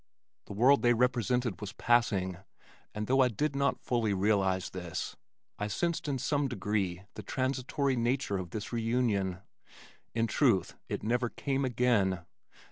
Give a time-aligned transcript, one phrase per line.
[0.45, 2.37] The world they represented was passing
[2.95, 5.15] and though I did not fully realize this,
[5.59, 9.41] I sensed in some degree the transitory nature of this reunion.
[10.15, 12.25] In truth it never came again.